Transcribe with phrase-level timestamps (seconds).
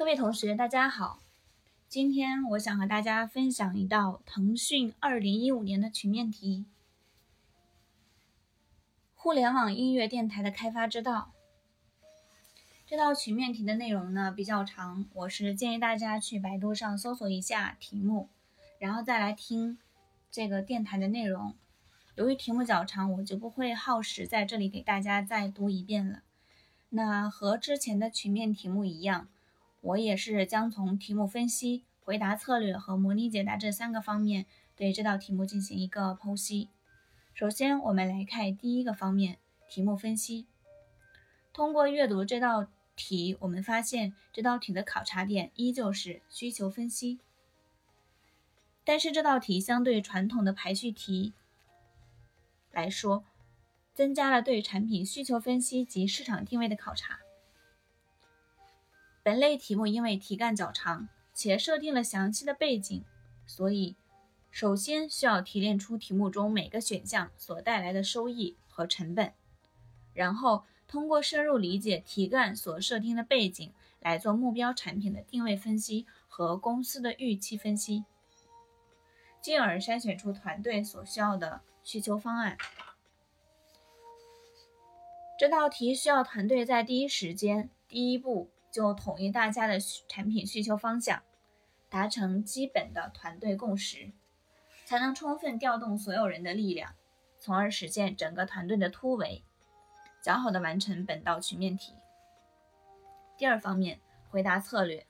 [0.00, 1.20] 各位同学，大家好。
[1.86, 6.64] 今天我想和大家分享一道腾讯2015年的曲面题：
[9.14, 11.32] 互联网音乐电台的开发之道。
[12.86, 18.30] 这道曲面题的内容呢比较长，我是建议大家去百度上搜索一下题目，
[18.78, 19.76] 然后再来听
[20.30, 21.54] 这个电台的内容。
[22.14, 26.22] 由于题目较长，我就不会耗时在这里给大家再读一遍了。
[26.88, 29.28] 那和之前的曲面题目一样。
[29.80, 36.68] 我也是将从题目分析、回答策略和模拟解答这三个方面对这道题目进行一个剖析。
[37.32, 39.38] 首先，我们来看第一个方面，
[39.70, 40.46] 题目分析。
[41.52, 47.18] 通过阅读这道题，我们发现这道题的考察点依旧是需求分析。
[48.84, 51.32] 但是这道题相对传统的排序题
[52.70, 53.24] 来说，
[53.94, 57.20] 增加了对产品需求分析及市场定位的考察。
[59.30, 63.04] 本类题目因为题干较长，且设定了详细的背景，
[63.46, 63.94] 所以
[64.50, 69.32] 首先需要提炼出题目中每个选项所带来的收益和成本，
[70.12, 78.04] 然后通过深入理解题干所设定的背景来做目标产品的定位分析和公司的预期分析，
[79.40, 82.58] 进而筛选出团队所需要的需求方案。
[85.38, 88.50] 这道题需要团队在第一时间、第一步。
[88.70, 91.22] 就统一大家的产品需求方向，
[91.88, 94.12] 达成基本的团队共识，
[94.84, 96.94] 才能充分调动所有人的力量，
[97.38, 99.42] 从而实现整个团队的突围，
[100.22, 101.94] 较好的完成本道曲面题。
[103.36, 105.06] 第二方面，回答策略。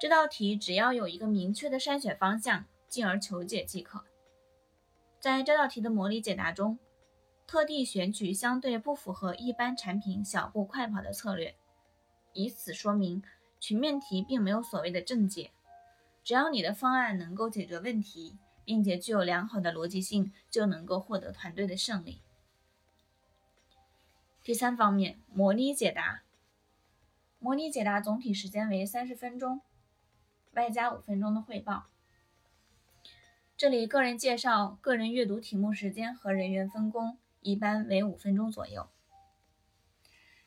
[0.00, 4.04] 这道题只要有一个明确的筛选方向，进而求解即可。
[5.18, 6.78] 在这道题的模拟解答中。
[7.46, 11.54] 特地选取相对不符合一般产品小步快跑的策略，
[12.32, 13.22] 以此说明
[13.60, 15.52] 群面题并没有所谓的正解，
[16.22, 22.22] 只要你的方案能够解决问题，并且具有良好的逻辑性，就能够获得团队的胜利。
[24.42, 26.22] 第三方面，模拟解答。
[27.38, 29.60] 模拟解答总体时间为三十分钟，
[30.52, 31.86] 外加五分钟的汇报。
[33.56, 37.18] 这里个人介绍，个人阅读题目时间和人员分工。
[37.44, 38.88] 一般为五分钟左右。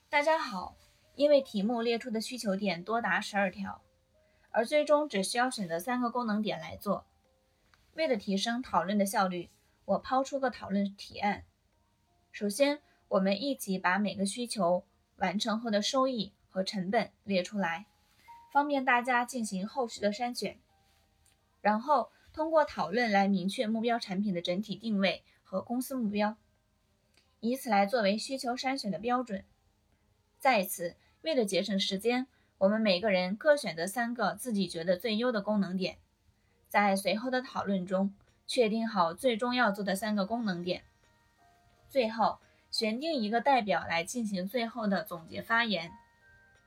[0.09, 0.75] 大家好，
[1.13, 3.84] 因为题目列出的需求点多达十二条，
[4.50, 7.06] 而最终只需要选择三个功能点来做。
[7.94, 9.52] 为了提升讨论的效率，
[9.86, 11.46] 我抛出个讨论提案。
[12.31, 14.84] 首先，我们一起把每个需求
[15.18, 17.86] 完成后的收益和成本列出来，
[18.52, 20.59] 方便大家进行后续的筛选。
[21.62, 26.36] 然后，通过讨论来明确目标产品的整体定位和公司目标。
[27.40, 29.44] 以此来作为需求筛选的标准。
[30.40, 32.28] 在此，为了节省时间，
[32.58, 35.98] 我们每个人各选择三个自己觉得最优的功能点，
[36.68, 38.14] 在随后的讨论中
[38.46, 40.84] 确定好最终要做的三个功能点。
[41.90, 42.40] 最后，
[42.70, 45.92] 选定一个代表来进行最后的总结发言。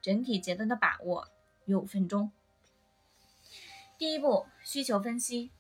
[0.01, 1.29] 整体节奏的把握
[1.67, 2.33] 有五分钟。
[3.99, 5.51] 第一步，需求分析。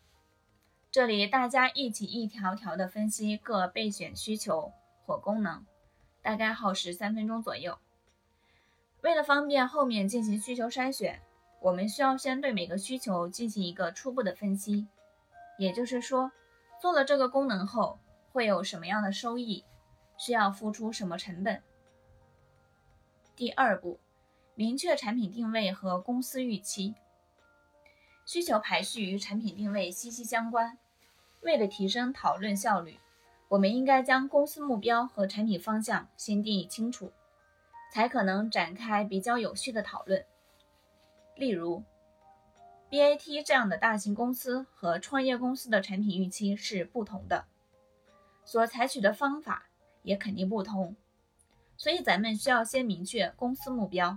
[0.90, 4.72] 这里大家一起一条条的分析各备选需求。
[5.18, 5.64] 功能
[6.22, 7.78] 大概耗时三分钟左右。
[9.02, 11.22] 为了方便后面进行需求筛选，
[11.60, 14.86] 我们需要先对每个需求进行一个初步的分析。
[15.58, 16.32] 也就是说，
[16.80, 17.98] 做了这个功能后
[18.32, 19.64] 会有什么样的收益，
[20.16, 21.62] 需要付出什么成本。
[23.34, 23.98] 第二步，
[24.54, 26.94] 明确产品定位和公司预期。
[28.26, 30.78] 需求排序与产品定位息息相关。
[31.40, 32.98] 为了提升讨论效率。
[33.50, 37.10] 我们应该将公司目标和产品方向先定义清楚，
[37.92, 40.24] 才可能展开比较有序的讨论。
[41.34, 41.82] 例如
[42.88, 47.46] ，BAT 这样的大型公司和创业公司的产品预期是不同的，
[48.44, 49.66] 所采取的方法
[50.04, 50.94] 也肯定不同，
[51.76, 54.16] 所以咱们需要先明确公司目标。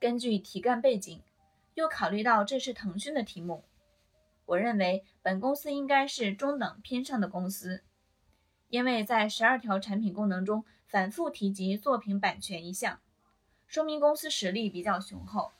[0.00, 1.22] 根据题干背景，
[1.74, 3.62] 又考虑到这是腾讯的题目，
[4.44, 7.84] 我认为本公司应该是中等偏上的公司。
[8.68, 13.00] 因为在十二条产品功能中反复提及作品版权一项，
[13.66, 15.52] 说明公司实力比较雄厚。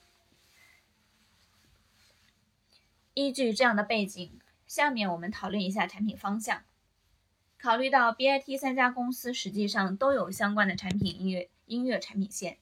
[3.14, 6.62] 依据这样的背景，下面我们讨论一下产品方向。
[7.58, 12.58] 考虑到 BIT 三家公司实际上都有相关的产品音乐音乐产品线，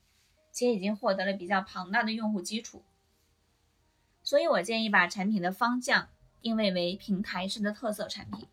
[0.53, 2.83] 且已经获得了比较庞大的用户基础，
[4.23, 6.09] 所以我建议把产品的方向
[6.41, 8.49] 定位为平台式的特色产品。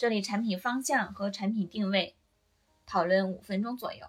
[0.00, 2.16] 这里产品方向和产品定位
[2.86, 4.06] 讨论五分钟左右。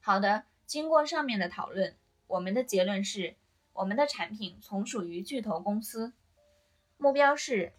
[0.00, 1.96] 好的，经过上面的讨论，
[2.28, 3.34] 我们的结论是，
[3.72, 6.12] 我们的产品从属于巨头公司，
[6.98, 7.72] 目标是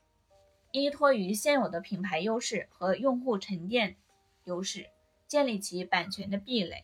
[0.74, 3.96] 依托于现有的品牌优势和用户沉淀
[4.44, 4.90] 优势，
[5.30, 6.84] 建立起版权的壁垒。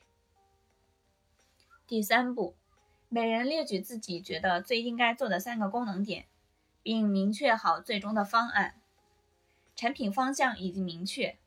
[1.86, 2.56] 第三步，
[3.10, 6.28] 每人列举自己觉得最应该做的三个功能点，
[6.82, 8.80] 并明确好最终的方案。
[9.76, 11.38] 产品方向已经明确。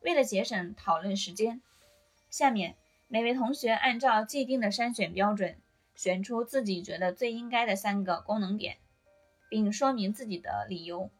[0.00, 1.60] 为了节省讨论时间，
[2.30, 2.76] 下面
[3.08, 5.56] 每位同学按照既定的筛选标准，
[5.94, 8.78] 选出自己觉得最应该的三个功能点，
[9.48, 11.10] 并说明自己的理由。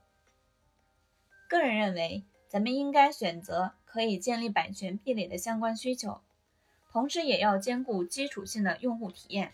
[1.48, 6.20] 个人认为，咱们应该选择可以建立版权壁垒的相关需求。
[6.90, 9.52] 同时也要兼顾基础性的用户体验。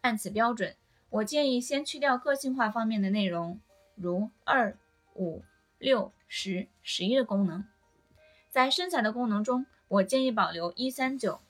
[0.00, 0.74] 按此标准，
[1.10, 3.60] 我建议先去掉个性化方面的内容，
[3.94, 4.78] 如二、
[5.14, 5.42] 五、
[5.84, 7.62] 六、十、十一的功能。
[8.48, 11.42] 在身材的功能中，我建议保留一、三、九，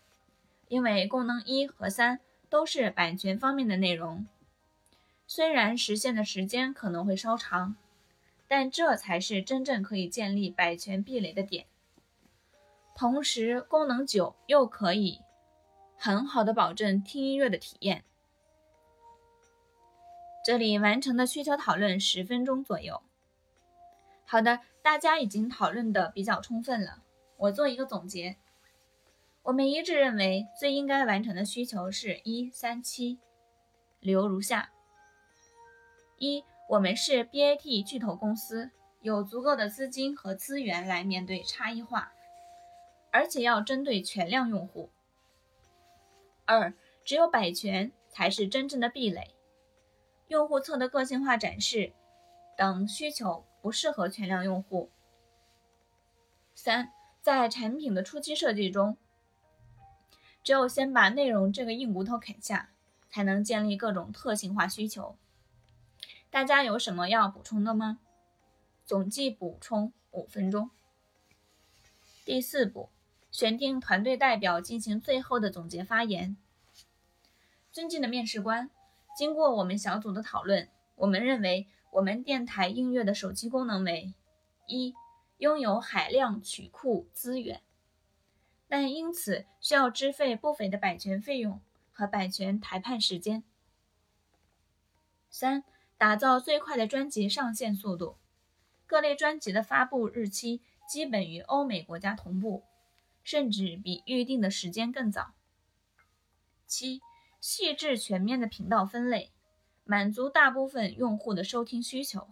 [0.67, 4.27] 因为功能一和三都是版权方面的内容。
[5.29, 7.77] 虽然实现的时间可能会稍长，
[8.49, 11.67] 但这才是真正可以建立版权壁垒的点。
[12.97, 15.21] 同时，功能九又可以
[15.97, 18.03] 很好的保证听音乐的体验。
[20.45, 23.01] 这里完成的需求讨论十分钟左右。
[24.27, 27.03] 好的，大家已经讨论的比较充分了。
[27.37, 28.37] 我做一个总结，
[29.43, 33.19] 我们一致认为最应该完成的需求是一三七，
[34.01, 34.71] 理由如下：
[36.19, 42.13] 一，我们是 BAT 巨头公司，有足够的资金和资源来面对差异化。
[43.11, 44.91] 而且要针对全量用户。
[46.47, 46.75] 二，
[47.05, 49.37] 只有版权才是真正的壁垒，
[50.27, 51.93] 用户侧的个性化展示
[52.57, 54.91] 等需求不适合全量用户。
[56.55, 58.99] 三，在产品的初期设计中，
[60.43, 62.69] 只有先把内容这个硬骨头啃下，
[63.09, 65.17] 才能建立各种特性化需求。
[66.29, 68.01] 大家有什么要补充的吗？
[68.85, 70.71] 总计补充五分钟。
[72.23, 72.91] 第四步。
[73.31, 76.37] 选定团队代表进行最后的总结发言。
[77.73, 78.71] 尊敬的面试官，
[79.17, 84.15] 经过我们小组的讨论，我们认为我们电台音乐的手机功能为：
[84.67, 84.95] 一、
[85.39, 87.63] 拥有海量曲库资源，
[88.67, 91.61] 但因此需要支付不菲的版权费用
[91.93, 93.45] 和版权谈判时间；
[95.31, 95.63] 三、
[95.97, 98.17] 打造最快的专辑上线速度，
[98.87, 102.65] 各类专辑的发布日期基本与欧美国家同步。
[103.23, 105.33] 甚至比预定的时间更早。
[106.67, 107.01] 七、
[107.41, 109.33] 细致全面的频道分类，
[109.85, 112.29] 满足大部分用户的收听需求。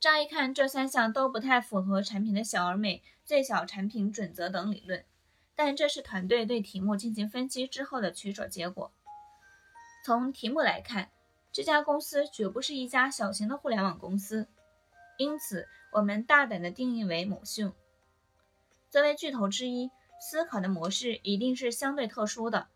[0.00, 5.04] 乍一看，这三项都不太符合产品的小而美、最小产品准则等理论，
[5.54, 8.90] 但这是团队对题目进行分析之后的取舍结果。
[10.04, 11.10] 从题目来看，
[11.52, 14.48] 这家公司绝不是一家小型的互联网公司，
[15.18, 17.72] 因此我们大胆地定义为某讯。
[18.90, 22.66] 作为巨头之一，思考的模式一定是相对特殊的，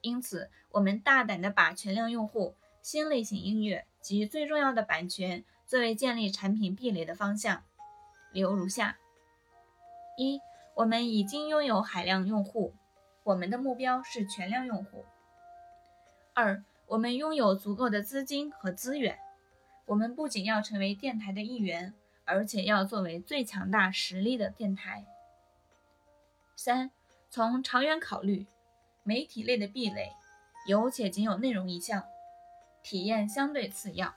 [0.00, 7.64] 因此我们大胆地把全量用户、新类型音乐及最重要的版权作为建立产品壁垒的方向。
[8.32, 8.98] 理由如下：
[10.16, 10.40] 一、
[10.74, 12.74] 我们已经拥有海量用户，
[13.24, 15.04] 我们的目标是全量用户；
[16.34, 19.18] 二、我们拥有足够的资金和资源，
[19.86, 25.04] 我们不仅要成为电台的一员，而且要作为最强大实力的电台。
[26.54, 26.90] 三，
[27.30, 28.46] 从长远考虑，
[29.08, 30.12] 媒体类的壁垒
[30.66, 32.04] 有且仅有内容一项，
[32.82, 34.14] 体验相对次要。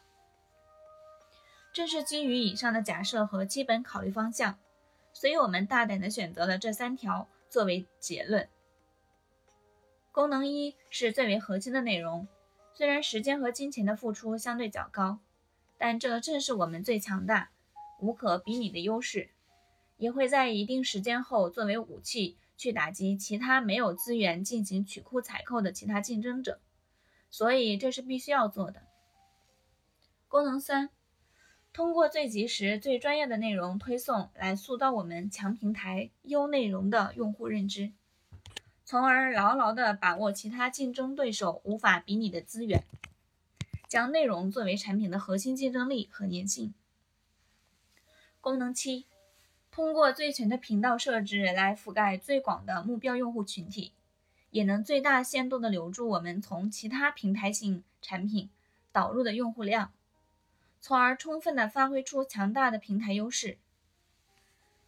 [1.71, 4.59] 正是基于以上的假设和基本考虑方向，
[5.13, 8.49] 所以我们大胆地选择了这三条作为结论。
[10.11, 12.27] 功能一是最为核心的内容，
[12.73, 15.19] 虽然时间和金钱的付出相对较高，
[15.77, 17.51] 但这正是我们最强大、
[18.01, 19.29] 无可比拟的优势。
[19.95, 26.61] 也会在一定时间后作为武器去打击其他没有资源进行曲库采购的其他竞争者，
[27.31, 28.83] 所以这是必须要做的。
[30.27, 30.91] 功能三，
[31.73, 37.93] 通过最及时、最专业的内容推送来塑造我们强平台、优内容的用户认知，
[38.85, 42.83] 从而牢牢地把握其他竞争对手无法比拟的资源，
[43.87, 46.75] 将内容作为产品的核心竞争力和粘性。
[48.39, 49.07] 功能七。
[49.71, 53.93] 通过最全的频道设置来覆盖最广的目标用户群体，
[54.49, 58.49] 也能最大限度地留住我们从其他平台性产品
[58.91, 59.93] 导入的用户量，
[60.81, 63.57] 从而充分地发挥出强大的平台优势。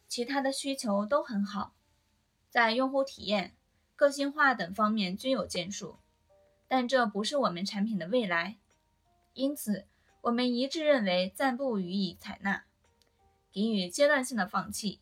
[0.10, 1.74] 其他的需求都很好，
[2.50, 3.54] 在用户体验、
[3.96, 5.96] 个性化等方面均有建树，
[6.68, 8.58] 但这不是我们产品的未来，
[9.34, 9.86] 因此
[10.22, 12.66] 我们一致认为暂不予以采纳，
[13.54, 15.00] 给予阶段性的放弃。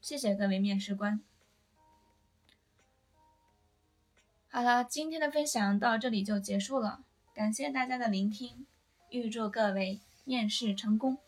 [0.00, 1.20] 谢谢各位面试官。
[4.48, 7.02] 好了，今天的分享到这里就结束了，
[7.34, 8.66] 感谢大家的聆听，
[9.10, 11.18] 预祝各位面试成功。